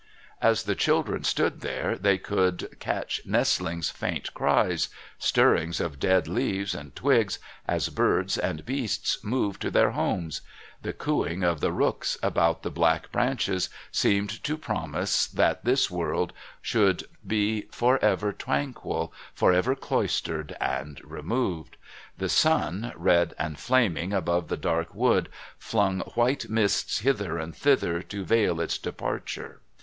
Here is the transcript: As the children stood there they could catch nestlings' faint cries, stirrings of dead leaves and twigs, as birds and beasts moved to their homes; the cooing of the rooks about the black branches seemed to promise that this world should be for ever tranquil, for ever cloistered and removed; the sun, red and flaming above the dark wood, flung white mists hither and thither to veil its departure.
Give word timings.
As 0.41 0.63
the 0.63 0.73
children 0.73 1.23
stood 1.23 1.61
there 1.61 1.95
they 1.95 2.17
could 2.17 2.75
catch 2.79 3.21
nestlings' 3.23 3.91
faint 3.91 4.33
cries, 4.33 4.89
stirrings 5.19 5.79
of 5.79 5.99
dead 5.99 6.27
leaves 6.27 6.73
and 6.73 6.95
twigs, 6.95 7.37
as 7.67 7.89
birds 7.89 8.35
and 8.35 8.65
beasts 8.65 9.19
moved 9.23 9.61
to 9.61 9.69
their 9.69 9.91
homes; 9.91 10.41
the 10.81 10.91
cooing 10.91 11.43
of 11.43 11.59
the 11.59 11.71
rooks 11.71 12.17
about 12.23 12.63
the 12.63 12.71
black 12.71 13.11
branches 13.11 13.69
seemed 13.91 14.43
to 14.43 14.57
promise 14.57 15.27
that 15.27 15.65
this 15.65 15.91
world 15.91 16.33
should 16.63 17.03
be 17.27 17.67
for 17.71 18.03
ever 18.03 18.33
tranquil, 18.33 19.13
for 19.35 19.53
ever 19.53 19.75
cloistered 19.75 20.57
and 20.59 20.99
removed; 21.03 21.77
the 22.17 22.27
sun, 22.27 22.91
red 22.95 23.35
and 23.37 23.59
flaming 23.59 24.13
above 24.13 24.47
the 24.47 24.57
dark 24.57 24.95
wood, 24.95 25.29
flung 25.59 25.99
white 26.15 26.49
mists 26.49 27.01
hither 27.01 27.37
and 27.37 27.55
thither 27.55 28.01
to 28.01 28.25
veil 28.25 28.59
its 28.59 28.79
departure. 28.79 29.61